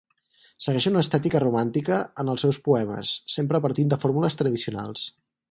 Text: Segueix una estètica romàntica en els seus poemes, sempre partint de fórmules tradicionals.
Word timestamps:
Segueix 0.67 0.85
una 0.91 1.03
estètica 1.03 1.41
romàntica 1.43 1.99
en 2.23 2.33
els 2.33 2.47
seus 2.47 2.61
poemes, 2.69 3.13
sempre 3.35 3.63
partint 3.67 3.93
de 3.93 4.01
fórmules 4.07 4.41
tradicionals. 4.43 5.07